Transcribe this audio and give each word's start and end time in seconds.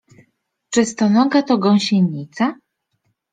Czy 0.69 0.85
stonoga 0.85 1.41
to 1.41 1.57
gąsienica? 1.57 2.55